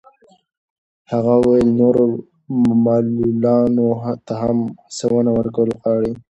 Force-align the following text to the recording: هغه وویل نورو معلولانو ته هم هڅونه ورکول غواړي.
هغه 1.11 1.33
وویل 1.41 1.69
نورو 1.81 2.03
معلولانو 2.85 3.87
ته 4.25 4.33
هم 4.43 4.57
هڅونه 4.97 5.29
ورکول 5.37 5.69
غواړي. 5.79 6.11